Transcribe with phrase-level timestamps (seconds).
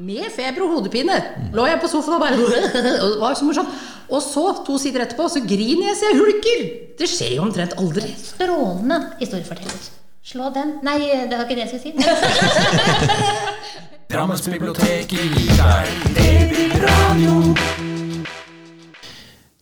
[0.00, 1.18] Med feber og hodepine
[1.52, 2.48] lå jeg på sofaen og bare og
[2.86, 3.68] Det var så morsomt.
[4.08, 6.64] Og så, to sider etterpå, så griner jeg så jeg hulker.
[6.98, 8.08] Det skjer jo omtrent aldri.
[8.16, 9.90] Strålende historieforteller.
[10.24, 10.76] Slå den.
[10.86, 11.92] Nei, det var ikke det jeg skulle si.
[14.12, 15.32] Drammens bibliotek gir
[16.16, 17.91] Det DB-radio.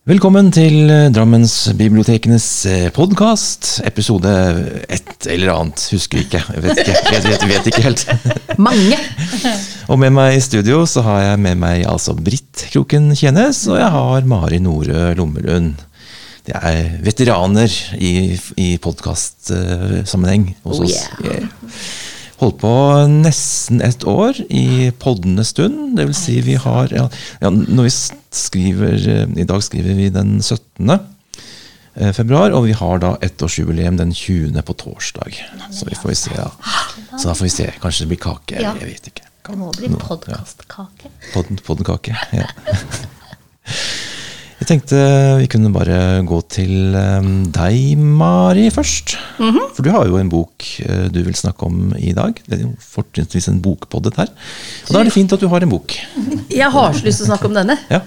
[0.09, 2.45] Velkommen til eh, Drammensbibliotekenes
[2.95, 3.67] podkast.
[3.85, 4.31] Episode
[4.89, 5.83] et eller annet.
[5.93, 6.41] Husker ikke.
[6.55, 8.05] Jeg vet ikke, jeg vet, vet ikke helt.
[8.67, 8.97] Mange.
[9.93, 13.77] Og med meg i studio så har jeg med meg altså Britt Kroken Kjenes, og
[13.77, 15.75] jeg har Mari Nore Lommelund.
[16.47, 17.69] Det er veteraner
[18.01, 18.13] i,
[18.57, 20.97] i podkastsammenheng hos Oh, oss.
[21.21, 21.45] yeah.
[22.41, 22.73] Holdt på
[23.11, 25.91] nesten et år i poddende stund.
[25.97, 27.03] Det vil si vi har ja,
[27.43, 27.91] ja, Når vi
[28.33, 30.89] skriver eh, I dag skriver vi den 17.
[30.89, 34.57] eh, februar, og vi har da ettårsjubileum den 20.
[34.65, 35.37] på torsdag.
[35.69, 36.49] Så vi får vi se, ja.
[37.13, 37.67] Så da får vi se.
[37.83, 38.57] Kanskje det blir kake.
[38.57, 38.73] Ja.
[38.81, 39.27] Jeg vet ikke.
[39.45, 41.13] Det må bli podkastkake.
[41.35, 42.49] Podden, podkake, Ja.
[44.61, 44.97] Jeg tenkte
[45.39, 49.15] vi kunne bare gå til eh, deg, Mari, først.
[49.73, 52.37] For du har jo en bok eh, du vil snakke om i dag.
[52.45, 54.29] Det er jo fortrinnsvis en bokpoddet her.
[54.85, 55.97] Og da er det fint at du har en bok.
[56.53, 57.79] Jeg har så lyst til å snakke om denne.
[57.89, 58.03] Ja.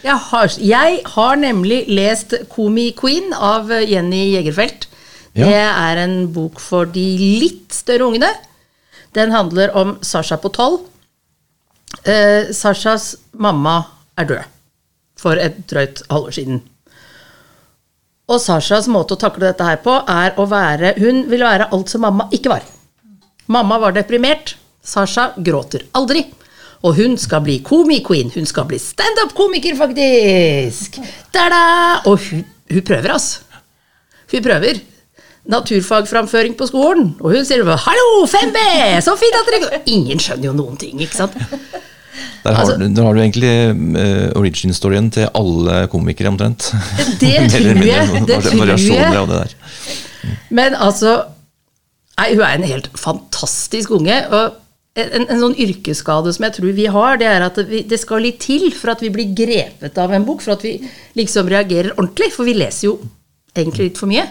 [0.00, 4.88] Jeg har, jeg har nemlig lest Komi Queen av Jenny Jegerfeldt.
[5.36, 5.44] Ja.
[5.44, 7.08] Det er en bok for de
[7.44, 8.32] litt større ungene.
[9.12, 10.86] Den handler om Sasha på tolv.
[12.08, 13.82] Eh, Sashas mamma
[14.16, 14.54] er død
[15.18, 16.62] for et drøyt halvår siden.
[18.28, 21.92] Og Sashas måte å takle dette her på er å være Hun vil være alt
[21.92, 22.66] som mamma ikke var.
[23.48, 24.56] Mamma var deprimert.
[24.84, 26.26] Sasha gråter aldri.
[26.84, 28.30] Og hun skal bli komi-queen.
[28.34, 31.00] Hun skal bli standup-komiker, faktisk!
[31.34, 31.64] Da-da!
[32.06, 33.40] Og hun, hun prøver, altså.
[34.30, 34.78] Hun prøver.
[35.48, 37.14] Naturfagframføring på skolen.
[37.24, 38.58] Og hun sier bare 'Hallo, 5B!
[39.00, 39.82] Så fint at dere!
[39.86, 41.34] Ingen skjønner jo noen ting, ikke sant?
[42.44, 46.70] Der har, Altså- du- der har du egentlig uh, origin-storyen til alle komikere, omtrent.
[47.20, 49.56] Det tror jeg, det tror jeg.
[50.50, 51.18] Men altså
[52.18, 54.16] Nei, hun er en helt fantastisk unge.
[54.34, 54.56] Og
[54.98, 58.24] en, en sånn yrkesskade som jeg tror vi har, det er at vi, det skal
[58.24, 60.72] litt til for at vi blir grepet av en bok, for at vi
[61.14, 62.32] liksom reagerer ordentlig.
[62.34, 62.96] For vi leser jo
[63.54, 64.24] egentlig litt for mye.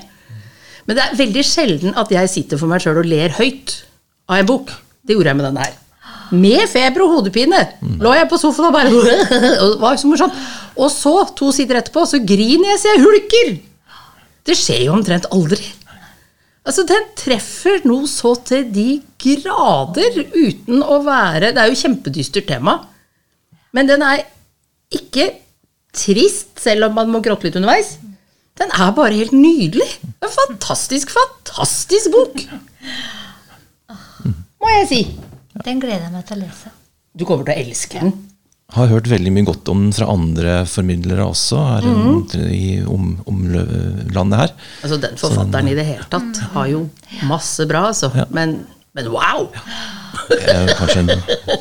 [0.88, 3.78] Men det er veldig sjelden at jeg sitter for meg sjøl og ler høyt
[4.28, 4.76] av en bok.
[5.08, 5.80] Det gjorde jeg med denne her.
[6.36, 7.60] Med feber og hodepine
[8.04, 8.92] lå jeg på sofaen og bare
[9.64, 10.36] og var så morsomt.
[10.78, 13.52] Og så, to sider etterpå, så griner jeg så jeg hulker.
[14.48, 15.62] Det skjer jo omtrent aldri.
[16.68, 22.50] Altså, Den treffer noe så til de grader uten å være Det er jo kjempedystert
[22.50, 22.82] tema.
[23.76, 24.26] Men den er
[24.94, 25.30] ikke
[25.98, 27.96] trist, selv om man må gråte litt underveis.
[28.58, 29.88] Den er bare helt nydelig.
[30.24, 32.44] En fantastisk, fantastisk bok.
[34.58, 35.02] Må jeg si.
[35.66, 36.72] Den gleder jeg meg til å lese.
[37.18, 38.14] Du kommer til å elske den.
[38.76, 43.14] Har hørt veldig mye godt om den fra andre formidlere også her rundt i om,
[43.32, 44.52] omlandet her.
[44.84, 46.82] Altså, Den forfatteren i det hele tatt har jo
[47.30, 48.10] masse bra, altså.
[48.36, 48.58] Men,
[48.98, 49.48] men wow!
[50.36, 51.12] Eh, Kanskje en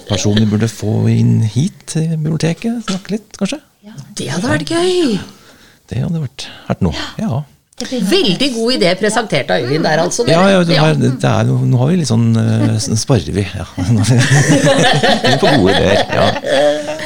[0.08, 2.82] person vi burde få inn hit til biblioteket?
[2.88, 3.60] Snakke litt, kanskje?
[4.18, 5.20] Det hadde vært gøy.
[5.86, 7.06] Det hadde vært, vært noe.
[7.22, 7.44] Ja.
[7.76, 10.24] Veldig god idé presentert av Øyvind der, altså.
[10.30, 13.66] Ja, ja, det er, det er, nå har vi litt sånn uh, Sparer vi, ja.
[13.76, 16.00] Vi er på gode ideer.
[16.08, 16.30] Ja.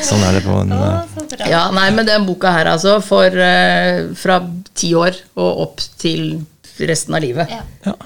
[0.06, 4.14] Sånn er det på en eh, Ja, nei, men den boka her, altså, for eh,
[4.14, 4.38] fra
[4.78, 6.38] ti år og opp til
[6.86, 7.50] resten av livet.
[7.82, 7.96] Ja.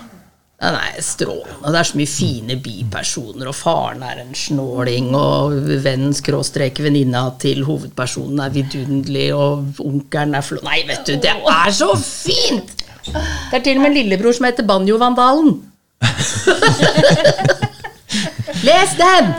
[0.62, 1.66] Den er strålende.
[1.66, 7.24] Det er så mye fine bipersoner, og faren er en snåling, og vennen skråstrek venninna
[7.42, 10.62] til hovedpersonen er vidunderlig, og onkelen er flå...
[10.64, 12.84] Nei, vet du, det er så fint!
[13.04, 15.58] Det er til og med en lillebror som heter Banjo-vandalen.
[18.64, 19.34] Les den!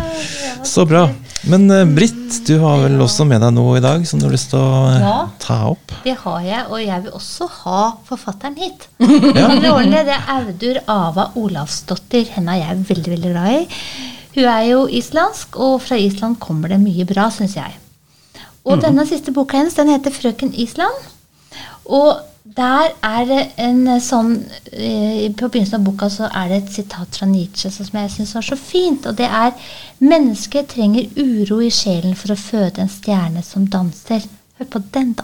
[0.68, 1.08] Så bra.
[1.46, 4.34] Men eh, Britt, du har vel også med deg noe i dag som du har
[4.34, 5.16] lyst til å eh, Ja.
[5.42, 5.94] ta opp?
[6.06, 8.88] Det har jeg, og jeg vil også ha forfatteren hit.
[9.06, 12.32] Andre årene, det er Audur Ava Olavsdottir.
[12.36, 13.64] Henne er jeg veldig veldig glad i.
[14.36, 17.78] Hun er jo islandsk, og fra Island kommer det mye bra, syns jeg.
[18.66, 21.06] Og denne siste boka hennes den heter 'Frøken Island'.
[21.86, 24.36] Og der er det en sånn
[24.72, 28.36] eh, På begynnelsen av boka så er det et sitat fra Nietzsche som jeg syns
[28.38, 29.06] var så fint.
[29.10, 29.52] Og det er
[30.00, 34.28] 'Mennesket trenger uro i sjelen for å føde en stjerne som danser'.
[34.60, 35.24] Hør på den, da.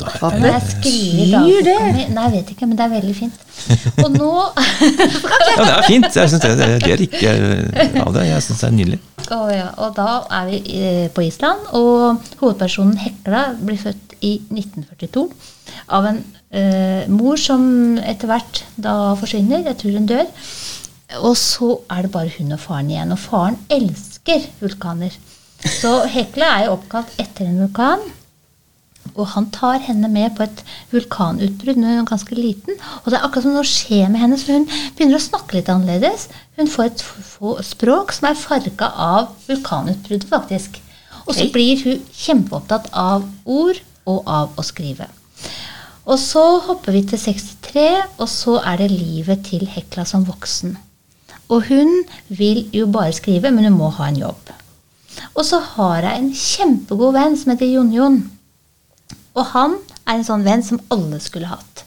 [0.00, 2.08] Da Hva det- jeg skriver betyr det?
[2.14, 3.32] Nei, jeg vet ikke, men det er veldig fint.
[4.04, 4.32] Og nå
[5.56, 6.16] Ja, det er fint.
[6.16, 8.26] Jeg synes det, det er ikke eh, av det.
[8.26, 8.98] Jeg syns det er nydelig.
[9.30, 14.36] Å ja, Og da er vi eh, på Island, og hovedpersonen Hekla blir født i
[14.52, 15.26] 1942
[15.92, 19.66] av en eh, mor som etter hvert da forsvinner.
[19.66, 20.30] Jeg tror hun dør.
[21.20, 23.12] Og så er det bare hun og faren igjen.
[23.12, 25.14] Og faren elsker vulkaner.
[25.62, 28.02] Så Hekla er jo oppkalt etter en vulkan.
[29.12, 32.78] Og han tar henne med på et vulkanutbrudd når hun er ganske liten.
[33.02, 35.68] Og det er akkurat som noe skjer med henne, så hun begynner å snakke litt
[35.72, 36.28] annerledes.
[36.56, 37.04] Hun får et
[37.68, 40.80] språk som er farga av vulkanutbruddet, faktisk.
[41.26, 45.08] Og så blir hun kjempeopptatt av ord og av å skrive.
[46.02, 47.84] Og så hopper vi til 63,
[48.18, 50.74] og så er det livet til Hekla som voksen.
[51.52, 51.92] Og hun
[52.32, 54.50] vil jo bare skrive, men hun må ha en jobb.
[55.36, 58.18] Og så har jeg en kjempegod venn som heter Jon Jon.
[59.36, 61.84] Og han er en sånn venn som alle skulle hatt.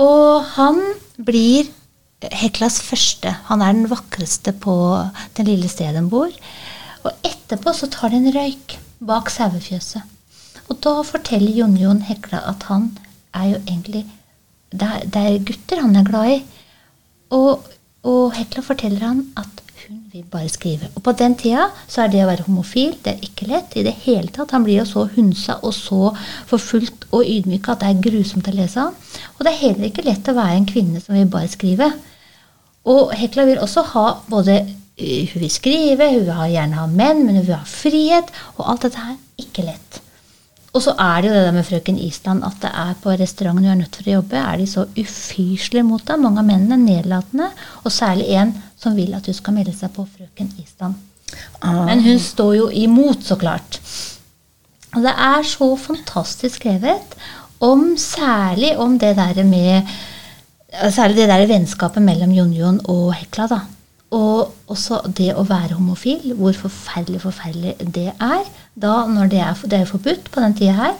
[0.00, 0.80] Og han
[1.18, 1.68] blir
[2.20, 3.32] Heklas første.
[3.48, 4.74] Han er den vakreste på
[5.36, 6.32] det lille stedet hun bor.
[7.00, 8.76] Og etterpå så tar det en røyk
[9.08, 10.04] bak sauefjøset.
[10.70, 12.92] Og da forteller Jon Jon Hekla at han
[13.34, 14.06] er jo egentlig
[14.70, 16.36] Det er, det er gutter han er glad i.
[17.34, 17.64] Og,
[18.06, 20.86] og Hekla forteller han at hun vil bare skrive.
[20.94, 23.82] Og på den tida så er det å være homofil det er ikke lett i
[23.82, 24.52] det hele tatt.
[24.54, 26.12] Han blir jo så hunsa og så
[26.46, 28.94] forfulgt og ydmyka at det er grusomt å lese han.
[29.34, 31.90] Og det er heller ikke lett å være en kvinne som vil bare skrive.
[32.94, 37.24] Og Hekla vil også ha både eh, Hun vil skrive, hun vil gjerne ha menn,
[37.26, 38.30] men hun vil ha frihet.
[38.54, 40.00] Og alt dette her ikke lett.
[40.70, 43.64] Og så er det jo det der med frøken Island at det er på restauranten
[43.66, 46.20] hun er nødt for å jobbe, er de så ufyselige mot deg.
[46.22, 47.48] Mange av mennene nedlatende,
[47.82, 50.94] og særlig en som vil at du skal melde seg på frøken Island.
[51.64, 53.80] Men hun står jo imot, så klart.
[54.94, 57.18] Og det er så fantastisk skrevet
[57.62, 59.98] om særlig om det der med
[60.70, 63.48] Særlig det der vennskapet mellom Jon Jon og Hekla.
[63.50, 63.56] da.
[64.10, 68.48] Og også det å være homofil, hvor forferdelig forferdelig det er.
[68.74, 70.96] Da når det er, det er forbudt på den tida her.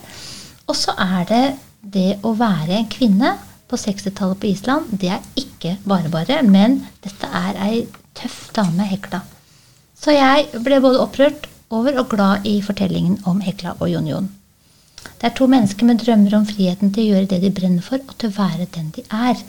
[0.71, 1.45] Og så er det
[1.81, 3.35] det å være en kvinne
[3.71, 4.95] på 60-tallet på Island.
[4.95, 7.85] Det er ikke bare bare, men dette er ei
[8.19, 9.23] tøff dame, Hekla.
[10.01, 14.31] Så jeg ble både opprørt over og glad i fortellingen om Hekla og Jon Jon.
[15.21, 18.01] Det er to mennesker med drømmer om friheten til å gjøre det de brenner for,
[18.07, 19.43] og til å være den de er.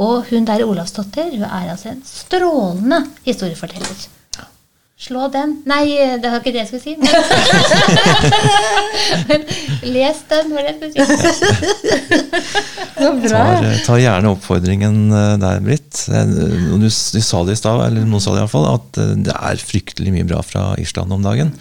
[0.00, 4.08] Og hun der Olavsdotter hun er altså en strålende historieforteller.
[5.00, 6.96] Slå den Nei, det var ikke det jeg skulle si.
[7.00, 7.08] Men,
[9.30, 9.46] men
[9.94, 12.66] les den, var det jeg skulle si.
[13.00, 16.02] Tar, tar gjerne oppfordringen eh, der, Britt.
[16.12, 16.24] Eh,
[16.80, 19.60] Du, du sa det i stad, eller noen sa det iallfall, at eh, det er
[19.62, 21.52] fryktelig mye bra fra Island om dagen.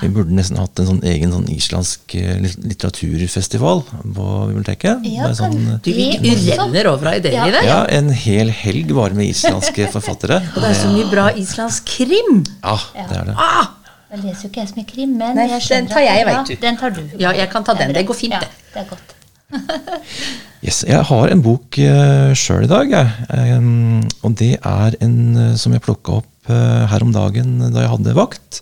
[0.00, 5.04] Vi burde nesten hatt en sånn egen sånn islandsk eh, litteraturfestival på biblioteket.
[5.10, 7.46] Ja, sånn, Du renner over av ideer Ja.
[7.46, 7.64] i det.
[7.68, 10.40] ja, en hel helg bare med islandske forfattere.
[10.54, 12.42] Og det er så mye bra islandsk krim.
[12.64, 13.36] Ja, det er det.
[13.38, 13.76] Ah!
[14.10, 16.16] Jeg leser jo ikke jeg så mye krim, men Nei, jeg skjønner den tar jeg,
[16.18, 16.52] jeg vet du.
[16.56, 17.00] Ja, den tar du.
[17.22, 17.92] Ja, jeg kan ta den.
[17.92, 18.48] er Det går fint, ja, det.
[18.74, 19.12] Det er godt.
[20.60, 23.54] Yes, jeg har en bok uh, sjøl i dag, jeg.
[23.56, 27.86] Um, og det er en eh, som jeg plukka opp uh, her om dagen da
[27.86, 28.60] jeg hadde vakt.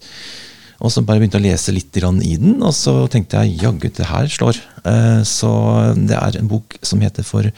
[0.79, 4.07] Og så bare begynte å lese litt i den, og så tenkte jeg jaggu, det
[4.07, 4.61] her slår.
[4.87, 5.51] Uh, så
[5.99, 7.51] det er en bok som heter For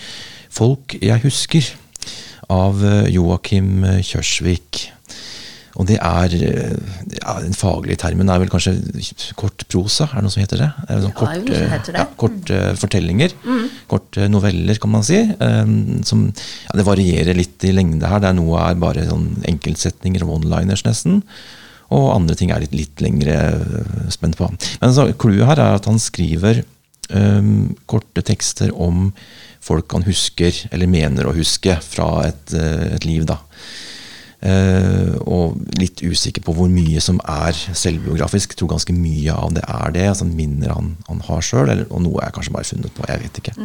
[0.49, 1.75] folk jeg husker,
[2.51, 2.81] av
[3.13, 4.89] Joakim Kjørsvik.
[5.79, 8.75] Og det er eh, ja, Den faglige termen er vel kanskje
[9.39, 10.09] kort prosa?
[10.09, 10.71] Er det noe som heter det?
[10.89, 12.03] Sånn Ja, kort, det er eh, heter det.
[12.03, 12.81] Ja, kort mm.
[12.83, 13.37] fortellinger.
[13.91, 15.23] kort noveller, kan man si.
[15.39, 16.29] Um, som,
[16.67, 18.23] ja, det varierer litt i lengde her.
[18.23, 21.23] Det er Noe er bare sånn enkeltsetninger og one-liners, nesten.
[21.91, 24.49] Og andre ting er litt, litt lengre eh, spent på.
[24.83, 26.63] Men så, clouet her er at han skriver
[27.11, 29.11] um, korte tekster om
[29.61, 33.27] folk han husker, eller mener å huske, fra et, eh, et liv.
[33.29, 33.41] da.
[34.41, 38.55] Eh, og litt usikker på hvor mye som er selvbiografisk.
[38.55, 40.07] Jeg tror ganske mye av det er det.
[40.15, 43.09] altså Minner han, han har sjøl, og noe jeg kanskje bare funnet på.
[43.11, 43.57] Jeg vet ikke.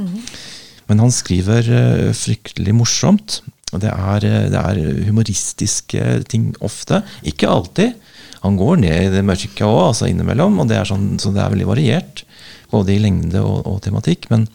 [0.90, 3.42] Men han skriver eh, fryktelig morsomt.
[3.72, 7.04] det er, eh, det er humoristiske ting ofte.
[7.24, 7.96] Ikke alltid.
[8.44, 10.60] Han går ned i det mørke òg, altså innimellom.
[10.60, 12.26] og det er sånn, Så det er veldig variert,
[12.70, 14.30] både i lengde og, og tematikk.
[14.30, 14.48] men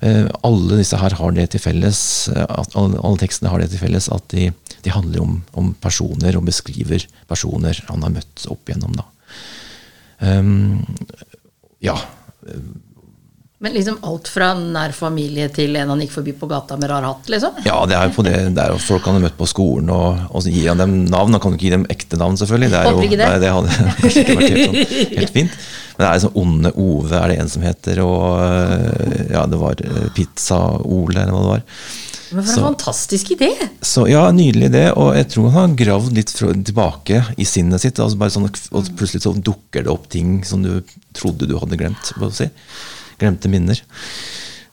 [0.00, 2.00] alle disse her har det til felles,
[2.34, 4.50] eh, at alle tekstene har det til felles at de,
[4.84, 8.96] de handler om, om personer og beskriver personer han har møtt opp igjennom.
[8.98, 9.06] Da.
[10.20, 10.84] Um,
[11.84, 11.96] ja.
[13.58, 17.06] Men liksom alt fra nær familie til en han gikk forbi på gata med rar
[17.06, 17.54] hatt, liksom?
[17.64, 19.88] ja, det er jo på det, det er jo folk han har møtt på skolen,
[19.94, 21.32] og, og så gir han dem navn.
[21.32, 22.68] Han kan jo ikke gi dem ekte navn, selvfølgelig.
[22.74, 23.30] Det, jo, det.
[23.46, 25.56] Det hadde kanskje ikke vært helt, sånn, helt fint.
[25.96, 29.60] Men det er sånn Onde Ove er det en som heter, og eh, ja, det
[29.62, 31.64] var eh, Pizza-Ole, eller hva det var.
[32.26, 33.48] Men for en Så- fantastisk idé!
[33.80, 34.84] Så ja, Nydelig idé.
[34.92, 38.02] og jeg tror han har gravd litt fra, tilbake i sinnet sitt.
[38.04, 40.82] Altså sånn, og Plutselig så dukker det opp ting som du
[41.16, 42.12] trodde du hadde glemt.
[42.18, 42.50] På å si.
[43.20, 43.80] Glemte minner.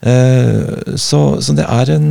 [0.03, 2.09] Eh, så, så det er en,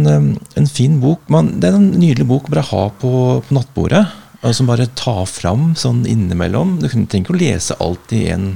[0.56, 1.26] en fin bok.
[1.32, 4.04] Man, det er en nydelig bok å bare ha på, på nattbordet.
[4.42, 6.78] og som bare tar fram sånn innimellom.
[6.80, 8.54] Du trenger ikke å lese alt i en,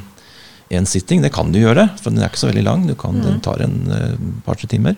[0.75, 2.87] en sitting, det kan du gjøre, for den er ikke så veldig lang.
[2.89, 4.17] Du kan, Den tar en uh,
[4.47, 4.97] par-tre timer.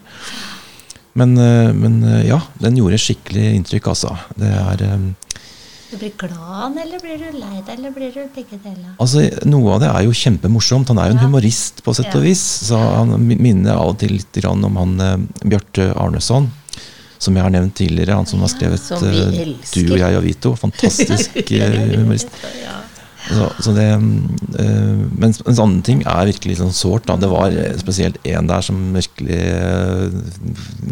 [1.18, 4.14] Men, uh, men uh, ja, den gjorde skikkelig inntrykk, altså.
[4.38, 5.10] Det er um,
[5.90, 8.90] Du blir glad, eller blir du lei deg, eller blir du begge deler?
[9.00, 10.90] Altså, Noe av det er jo kjempemorsomt.
[10.92, 11.26] Han er jo en Ja.
[11.26, 12.28] humorist, på sett og Ja.
[12.28, 12.42] vis.
[12.68, 15.16] Så han minner av og til litt om han eh,
[15.48, 16.50] Bjarte Arneson,
[17.18, 18.14] som jeg har nevnt tidligere.
[18.14, 19.56] Han som har skrevet som eh.
[19.72, 20.56] 'Du og jeg og Vito'.
[20.58, 22.28] Fantastisk eh, humorist.
[23.28, 23.88] Så, så det,
[24.58, 27.06] øh, mens, mens andre ting er virkelig sånn sårt.
[27.06, 27.16] Da.
[27.16, 30.10] Det var eh, spesielt en der som virkelig øh,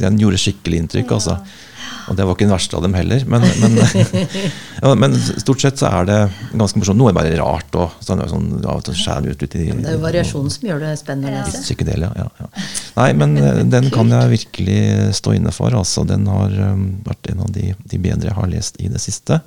[0.01, 1.39] Den gjorde skikkelig inntrykk, altså.
[2.07, 3.25] Og det var ikke den verste av dem heller.
[3.27, 3.79] Men, men,
[4.83, 6.19] ja, men stort sett så er det
[6.53, 6.99] ganske morsomt.
[7.01, 7.79] Noe er bare rart.
[7.79, 8.51] Og sånn, sånn,
[8.87, 11.65] til skjærer ut, ut i Det er jo variasjonen som gjør det spennende å lese.
[11.65, 12.13] psykedelia.
[12.19, 12.67] Ja, ja.
[12.99, 14.81] Nei, men eh, den kan jeg virkelig
[15.19, 15.75] stå inne for.
[15.75, 19.03] Altså, den har um, vært en av de, de bedre jeg har lest i det
[19.03, 19.41] siste.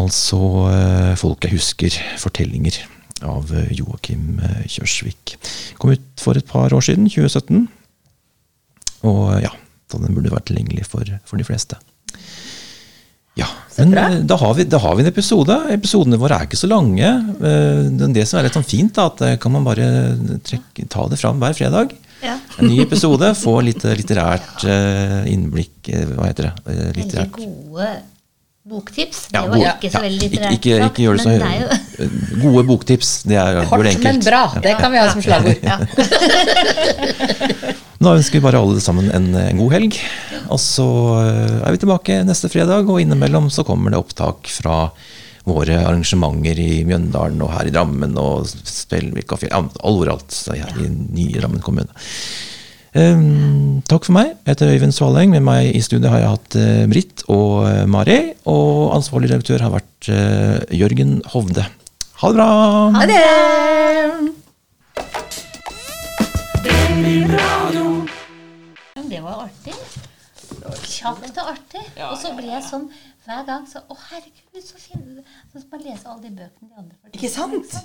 [0.00, 2.78] Altså uh, 'Folk jeg husker', fortellinger
[3.26, 5.34] av eh, Joakim Kjørsvik.
[5.76, 7.66] Kom ut for et par år siden, 2017.
[9.10, 9.50] Og ja,
[10.00, 11.76] så den burde vært tilgjengelig for, for de fleste.
[13.38, 13.46] Ja,
[13.78, 15.54] men eh, da har, vi, da har vi en episode.
[15.72, 17.10] Episodene våre er ikke så lange.
[17.40, 19.86] Eh, Det som er litt sånn fint, da, at eh, kan man bare
[20.44, 21.94] trekke, ta det fram hver fredag.
[22.24, 22.34] Ja.
[22.60, 24.66] En ny episode, få litt litterært
[25.32, 26.74] innblikk Hva heter det?
[26.98, 27.38] Litterært.
[27.38, 27.92] Veldig gode
[28.70, 29.22] boktips.
[29.32, 30.58] Ja, det var ikke så veldig litterært.
[30.58, 31.80] ikke, ikke gjør det så jo
[32.40, 33.10] Gode boktips.
[33.28, 34.04] Det er det Kort, enkelt.
[34.06, 34.42] men bra.
[34.62, 35.58] Det kan vi ha som slagord.
[35.62, 35.76] ja.
[38.00, 39.92] Nå ønsker vi bare alle sammen en, en god helg.
[40.48, 40.86] Og så
[41.20, 44.86] eh, er vi tilbake neste fredag, og innimellom så kommer det opptak fra
[45.48, 50.72] våre arrangementer i Mjøndalen og her i Drammen og Spelvik og Fjell, overalt så her
[50.80, 51.92] i nye Drammen kommune.
[52.90, 54.32] Um, takk for meg.
[54.42, 55.30] Jeg heter Øyvind Svaleng.
[55.30, 58.32] Med meg i studio har jeg hatt uh, Britt og uh, Mari.
[58.50, 61.68] Og ansvarlig redaktør har vært uh, Jørgen Hovde.
[62.20, 62.46] Ha det bra!
[62.94, 63.20] Ha det!
[69.08, 69.74] Det var artig.
[70.84, 71.84] Kjapt og artig.
[72.10, 72.90] Og så blir jeg sånn
[73.24, 75.02] hver gang så Å, herregud, så fin
[75.52, 77.14] Så skal man lese alle de bøkene de andre får.
[77.16, 77.80] Ikke sant?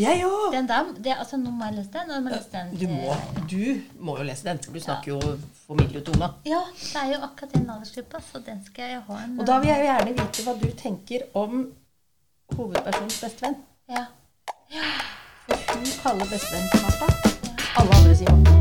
[0.00, 0.46] Jeg òg.
[0.52, 2.12] Den der, det, altså, nå må jeg lese den.
[2.12, 3.16] Må jeg lese den Du må,
[3.48, 5.34] du må jo lese den, du snakker jo
[5.64, 6.32] formidletunga.
[6.52, 9.60] Ja, det er jo akkurat den aldersgruppa, så den skal jeg ha en Og da
[9.62, 11.60] vil jeg jo gjerne vite hva du tenker om
[12.58, 13.60] hovedpersonens bestevenn.
[13.90, 14.04] Ja.
[15.46, 17.06] For hun kaller bestevennen Martha.
[17.76, 18.60] Alle andre sier Martha.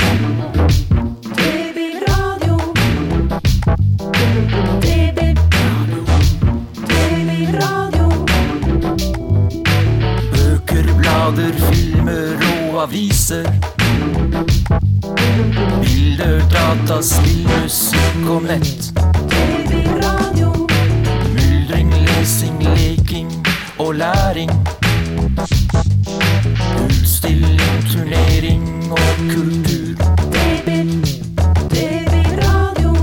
[10.31, 12.33] Bøker, blader, filmer
[12.71, 13.45] og aviser.
[15.83, 18.81] Bilder, data, spill, musikk og nett.
[21.35, 24.68] Myldring, lesing, leking og læring.
[28.29, 28.97] Servering og
[29.33, 29.95] kultur.
[31.69, 32.93] DB-radio.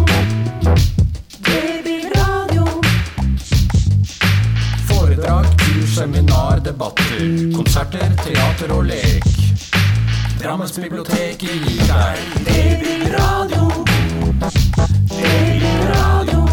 [5.87, 7.54] Seminar, debatter.
[7.56, 9.25] Konserter, teater og lek.
[10.42, 12.16] Drammensbiblioteket gir deg
[12.47, 13.71] DB-radio.
[15.11, 16.47] DB-radio.